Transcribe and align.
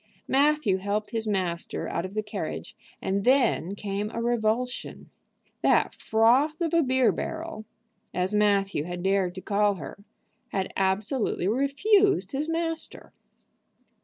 Matthew 0.27 0.77
helped 0.77 1.11
his 1.11 1.27
master 1.27 1.87
out 1.87 2.05
of 2.05 2.15
the 2.15 2.23
carriage, 2.23 2.75
and 3.03 3.23
then 3.23 3.75
came 3.75 4.09
a 4.09 4.19
revulsion. 4.19 5.11
That 5.61 5.93
"froth 5.93 6.59
of 6.59 6.73
a 6.73 6.81
beer 6.81 7.11
barrel," 7.11 7.65
as 8.11 8.33
Matthew 8.33 8.85
had 8.85 9.03
dared 9.03 9.35
to 9.35 9.41
call 9.41 9.75
her, 9.75 10.03
had 10.47 10.73
absolutely 10.75 11.47
refused 11.47 12.31
his 12.31 12.49
master. 12.49 13.13